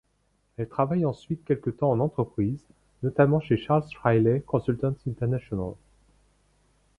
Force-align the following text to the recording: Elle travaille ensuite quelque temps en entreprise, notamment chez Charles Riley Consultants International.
Elle 0.57 0.67
travaille 0.67 1.05
ensuite 1.05 1.45
quelque 1.45 1.69
temps 1.69 1.91
en 1.91 1.99
entreprise, 1.99 2.65
notamment 3.03 3.39
chez 3.39 3.55
Charles 3.55 3.83
Riley 4.03 4.41
Consultants 4.47 4.95
International. 5.05 5.73